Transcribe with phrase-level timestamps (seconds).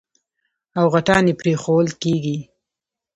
[0.79, 2.37] او غټان يې پرېښوول کېږي.